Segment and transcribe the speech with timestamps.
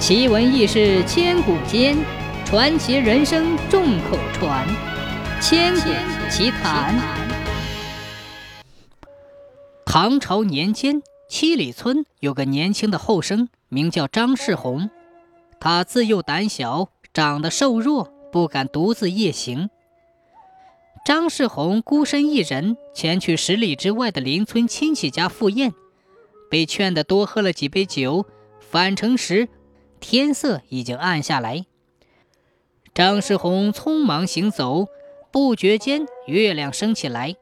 [0.00, 1.94] 奇闻异事千古间，
[2.46, 4.66] 传奇人生众口传。
[5.42, 5.90] 千古
[6.30, 6.98] 奇谈。
[9.84, 14.88] 唐朝年间，七里村有个年轻的后生，名叫张世宏。
[15.60, 19.68] 他自幼胆小，长得瘦弱，不敢独自夜行。
[21.04, 25.74] 张世宏孤身一人前去十里之外的邻村亲戚家赴宴，
[26.50, 28.24] 被劝得多喝了几杯酒。
[28.70, 29.48] 返程时，
[30.00, 31.64] 天色已经暗下来。
[32.92, 34.88] 张世宏匆忙行走，
[35.30, 37.36] 不觉间月亮升起来。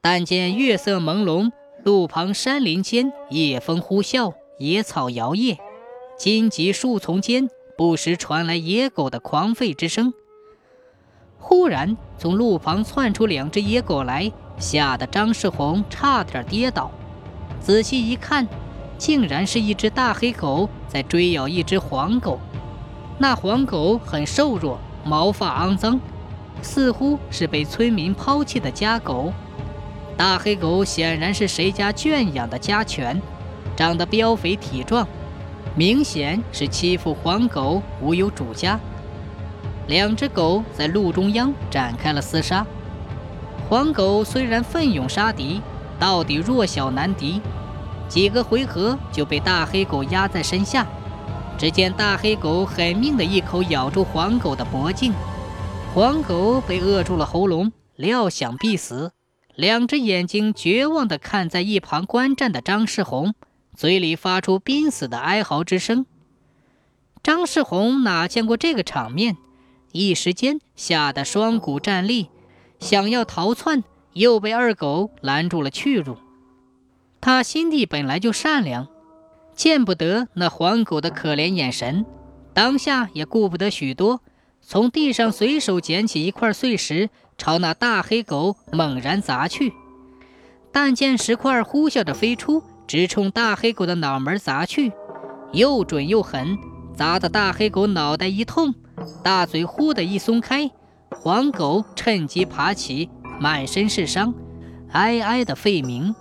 [0.00, 1.50] 但见月色朦胧，
[1.82, 5.56] 路旁山林间夜风呼啸，野草摇曳。
[6.18, 10.12] 荆棘树丛间，不时传来野狗的狂吠之声。
[11.38, 16.90] 忽然，从路旁窜出两只野狗来，吓得张世宏差点跌倒。
[17.60, 18.46] 仔细一看，
[18.98, 22.38] 竟然是一只大黑狗在追咬一只黄狗。
[23.18, 26.00] 那黄狗很瘦弱，毛发肮脏，
[26.62, 29.32] 似乎是被村民抛弃的家狗。
[30.16, 33.20] 大黑狗显然是谁家圈养的家犬，
[33.76, 35.06] 长得膘肥体壮。
[35.76, 38.78] 明显是欺负黄狗无有主家，
[39.88, 42.64] 两只狗在路中央展开了厮杀。
[43.68, 45.60] 黄狗虽然奋勇杀敌，
[45.98, 47.40] 到底弱小难敌，
[48.14, 50.86] 几个回合就被大黑狗压在身下。
[51.58, 55.12] 只见大黑狗狠命的一口咬住黄狗的脖颈，
[55.92, 59.10] 黄狗被扼住了喉咙，料想必死，
[59.56, 63.34] 两只眼睛绝望地看在一旁观战的张世宏。
[63.76, 66.06] 嘴里发出濒死的哀嚎之声。
[67.20, 69.36] 张世宏哪见过这个场面，
[69.90, 72.28] 一时间吓得双股战栗，
[72.78, 76.16] 想要逃窜，又被二狗拦住了去路。
[77.24, 78.86] 他心地本来就善良，
[79.54, 82.04] 见不得那黄狗的可怜眼神，
[82.52, 84.20] 当下也顾不得许多，
[84.60, 87.08] 从地上随手捡起一块碎石，
[87.38, 89.72] 朝那大黑狗猛然砸去。
[90.70, 92.62] 但见石块呼啸着飞出。
[92.86, 94.92] 直冲大黑狗的脑门砸去，
[95.52, 96.58] 又准又狠，
[96.94, 98.74] 砸得大黑狗脑袋一痛，
[99.22, 100.70] 大嘴忽的一松开，
[101.10, 103.08] 黄狗趁机爬起，
[103.40, 104.34] 满身是伤，
[104.92, 106.14] 哀哀的吠鸣。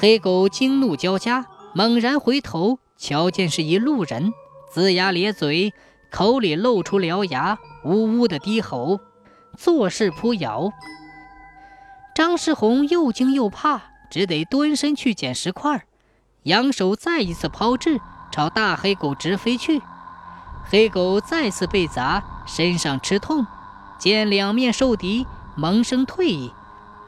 [0.00, 1.44] 黑狗惊怒交加，
[1.74, 4.32] 猛然回头，瞧见是一路人，
[4.74, 5.74] 龇牙咧嘴，
[6.10, 8.98] 口里露出獠牙，呜呜的低吼，
[9.58, 10.70] 作势扑咬。
[12.14, 13.82] 张世宏又惊又怕。
[14.10, 15.84] 只得蹲身去捡石块，
[16.42, 18.00] 扬手再一次抛掷，
[18.32, 19.80] 朝大黑狗直飞去。
[20.64, 23.46] 黑狗再次被砸，身上吃痛，
[23.98, 26.52] 见两面受敌，萌生退意，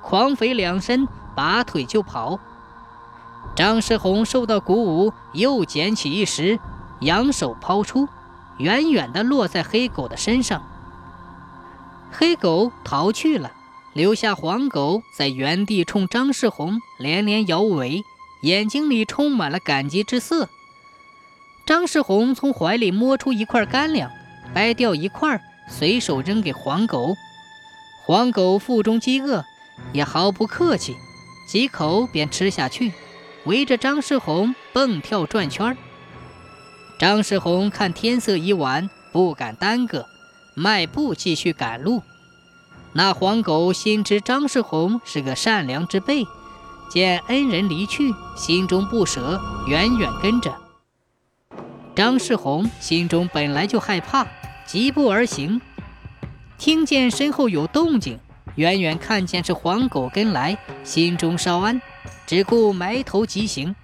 [0.01, 2.39] 狂吠两声，拔腿就跑。
[3.55, 6.59] 张世宏受到鼓舞，又捡起一石，
[7.01, 8.09] 扬手抛出，
[8.59, 10.63] 远远地落在黑狗的身上。
[12.11, 13.53] 黑狗逃去了。
[13.95, 18.03] 留下黄狗在原地冲张世宏连连摇尾，
[18.41, 20.49] 眼睛里充满了感激之色。
[21.67, 24.11] 张世宏从怀里摸出一块干粮，
[24.55, 25.39] 掰掉一块，
[25.69, 27.15] 随手扔给黄狗。
[28.07, 29.45] 黄狗腹中饥饿，
[29.93, 30.97] 也毫不客气，
[31.47, 32.95] 几口便吃下去，
[33.45, 35.77] 围着张世宏蹦跳转圈。
[36.99, 40.07] 张世宏看天色已晚，不敢耽搁，
[40.55, 42.03] 迈步继续赶路。
[42.93, 46.25] 那黄狗心知张世宏是个善良之辈，
[46.91, 50.55] 见恩人离去，心中不舍，远远跟着。
[51.97, 54.27] 张世宏心中本来就害怕，
[54.67, 55.61] 疾步而行，
[56.59, 58.19] 听见身后有动静，
[58.55, 61.81] 远远看见是黄狗跟来，心中稍安，
[62.27, 63.75] 只顾埋头疾行。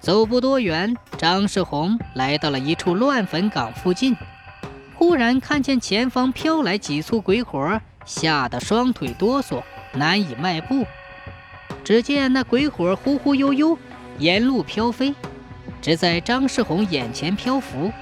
[0.00, 4.16] 走不多远，张世宏来到了一处乱坟岗附近，
[4.96, 7.80] 忽然看见前方飘来几簇鬼火。
[8.06, 9.62] 吓得双腿哆嗦，
[9.92, 10.86] 难以迈步。
[11.84, 13.78] 只见那鬼火忽忽悠悠，
[14.18, 15.14] 沿路飘飞，
[15.82, 17.92] 只在张世宏眼前漂浮。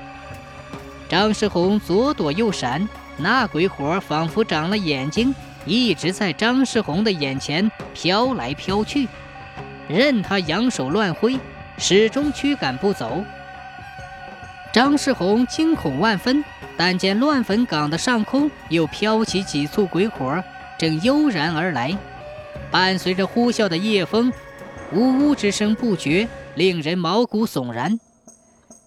[1.09, 5.35] 张世宏左躲右闪，那鬼火仿佛长了眼睛，
[5.69, 9.07] 一直在张世宏的眼前飘来飘去，
[9.87, 11.39] 任他扬手乱挥，
[11.77, 13.23] 始终驱赶不走。
[14.73, 16.45] 张世宏惊恐万分。
[16.81, 20.41] 但见乱坟岗的上空又飘起几簇鬼火，
[20.79, 21.99] 正悠然而来，
[22.71, 24.33] 伴随着呼啸的夜风，
[24.93, 27.99] 呜呜之声不绝，令人毛骨悚然。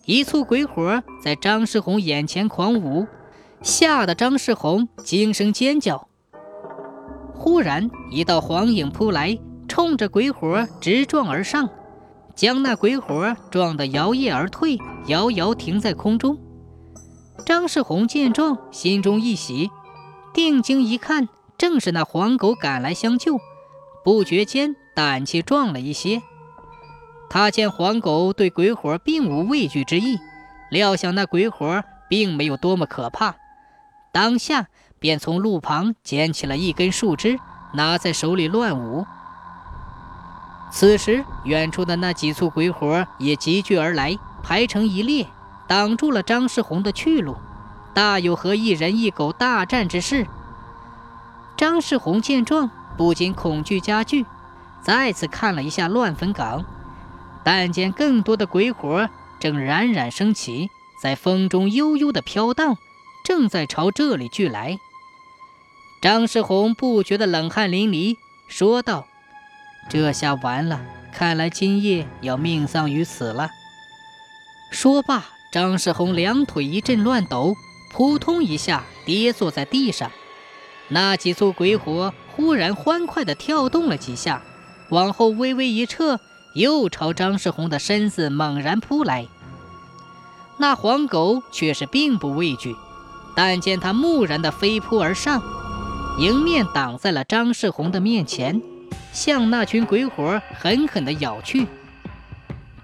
[0.05, 3.05] 一簇鬼火在张世宏眼前狂舞，
[3.61, 6.07] 吓得张世宏惊声尖叫。
[7.41, 9.35] 忽然，一道黄影扑来，
[9.67, 11.67] 冲着鬼火直撞而上。
[12.35, 14.77] 将那鬼火撞得摇曳而退，
[15.07, 16.37] 遥遥停在空中。
[17.43, 19.71] 张世宏见状，心中一喜，
[20.35, 23.39] 定睛一看，正是那黄狗赶来相救，
[24.05, 26.21] 不觉间胆气壮了一些。
[27.27, 30.19] 他见黄狗对鬼火并无畏惧之意，
[30.69, 33.37] 料想那鬼火并没有多么可怕，
[34.13, 34.67] 当下
[35.01, 37.39] 便从路旁捡起了一根树枝，
[37.73, 39.03] 拿在手里乱舞。
[40.71, 45.25] 此时，远处的那几簇鬼火也集聚而来，排成一列，
[45.67, 47.35] 挡住了张世宏的去路，
[47.95, 50.27] 大有和一人一狗大战之势。
[51.57, 54.27] 张世宏见状，不禁恐惧加剧，
[54.83, 56.63] 再次看了一下乱坟岗。
[57.43, 59.09] 但见更多的鬼火
[59.39, 60.69] 正冉冉升起，
[61.01, 62.77] 在风中悠悠地飘荡，
[63.25, 64.77] 正在朝这里聚来。
[66.01, 68.17] 张世宏不觉得冷汗淋漓，
[68.47, 69.05] 说道
[69.87, 70.81] ：“这下完了，
[71.13, 73.51] 看来今夜要命丧于此了。”
[74.73, 77.53] 说罢，张世宏两腿一阵乱抖，
[77.93, 80.11] 扑通一下跌坐在地上。
[80.87, 84.41] 那几簇鬼火忽然欢快地跳动了几下，
[84.89, 86.19] 往后微微一撤。
[86.53, 89.27] 又朝张世宏的身子猛然扑来，
[90.57, 92.75] 那黄狗却是并不畏惧，
[93.37, 95.41] 但见他木然的飞扑而上，
[96.19, 98.61] 迎面挡在了张世红的面前，
[99.11, 101.65] 向那群鬼火狠狠地咬去。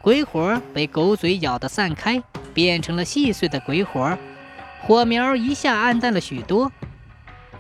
[0.02, 4.18] 鬼火被狗嘴咬得散开，变成了细碎的鬼火，
[4.82, 6.72] 火苗一下暗淡了许多。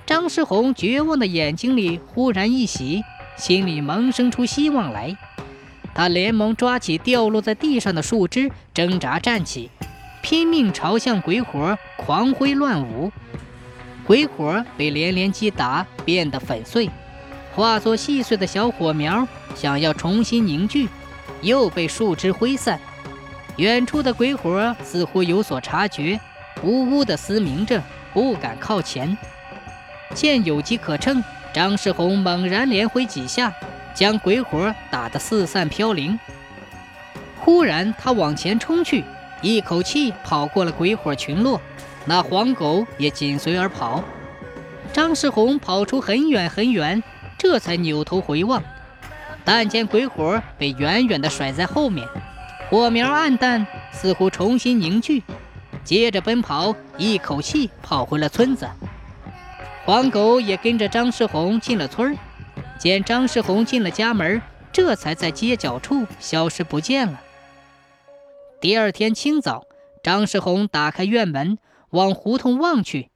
[0.05, 3.03] 张世红绝望的眼睛里忽然一喜，
[3.35, 5.15] 心里萌生出希望来。
[5.93, 9.69] 他连忙抓起掉落在地上的树枝，挣扎站起，
[10.21, 13.11] 拼命朝向鬼火狂挥乱舞。
[14.07, 16.89] 鬼火被连连击打，变得粉碎，
[17.53, 20.87] 化作细碎的小火苗，想要重新凝聚，
[21.41, 22.79] 又被树枝挥散。
[23.57, 26.17] 远处的鬼火似乎有所察觉，
[26.63, 27.83] 呜呜地嘶鸣着，
[28.13, 29.17] 不敢靠前。
[30.13, 31.21] 见有机可乘，
[31.51, 33.53] 张世宏猛然连挥几下。
[33.93, 36.19] 将鬼火打得四散飘零。
[37.39, 39.03] 忽然，他往前冲去，
[39.41, 41.61] 一口气跑过了鬼火群落，
[42.05, 44.03] 那黄狗也紧随而跑。
[44.91, 47.03] 张世宏跑出很远很远，
[47.37, 48.63] 这才扭头回望，
[49.45, 52.07] 但见鬼火被远远地甩在后面，
[52.69, 55.21] 火苗暗淡，似乎重新凝聚。
[55.83, 58.67] 接着奔跑，一口气跑回了村子。
[59.85, 62.17] 黄狗也跟着张世宏进了村儿。
[62.77, 64.41] 见张世宏进了家门，
[64.71, 67.21] 这才在街角处消失不见了。
[68.59, 69.65] 第二天清早，
[70.01, 71.59] 张世宏打开院门，
[71.91, 73.11] 往胡同望去，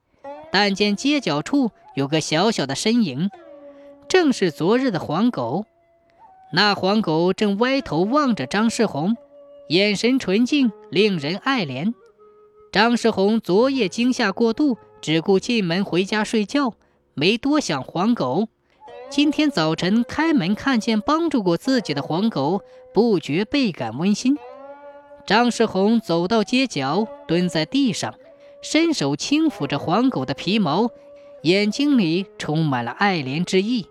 [0.51, 3.31] 但见街角处有个小小的身影，
[4.07, 5.65] 正是昨日的黄狗。
[6.53, 9.15] 那黄狗正歪头望着张世宏，
[9.69, 11.95] 眼神纯净，令人爱怜。
[12.71, 16.75] 张世宏昨夜惊吓过度，只顾进门回家睡觉，
[17.15, 18.47] 没多想黄狗。
[19.09, 22.61] 今天早晨开门看见帮助过自己的黄狗，
[22.93, 24.37] 不觉倍感温馨。
[25.31, 28.15] 张世宏走到街角，蹲在地上，
[28.61, 30.89] 伸手轻抚着黄狗的皮毛，
[31.43, 33.87] 眼睛里充满了爱怜之意。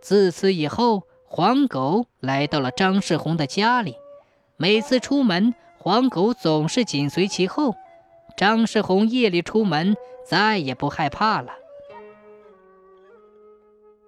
[0.00, 3.96] 自此以后，黄狗来到了张世宏的家里，
[4.56, 7.74] 每次出门，黄狗总是紧随其后。
[8.34, 9.94] 张世宏夜里出门，
[10.26, 11.52] 再也不害怕了。